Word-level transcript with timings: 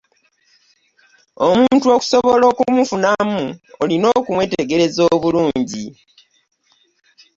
Omuntu 1.47 1.85
okusobola 1.95 2.43
okumufunamu 2.51 3.41
olina 3.83 4.07
okumwetegereza 4.19 5.01
obulungi. 5.15 5.85